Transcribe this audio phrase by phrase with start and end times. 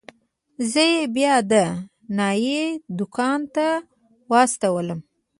[0.71, 1.53] زه يې بيا د
[2.17, 2.63] نايي
[2.97, 3.67] دوکان ته
[4.29, 4.99] واستولم.